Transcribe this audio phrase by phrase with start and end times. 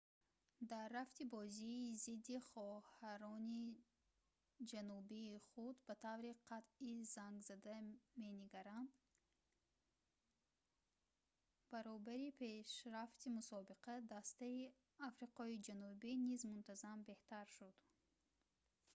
[0.71, 3.63] дар рафти бозии зидди хоҳарони
[4.71, 7.75] ҷанубии худ ба таври қатъӣ зангзада
[8.21, 8.91] менигаранд
[11.73, 14.71] баробари пешрафти мусобиқа дастаи
[15.09, 17.77] африқои ҷанубӣ низ мунтазам беҳтар шуд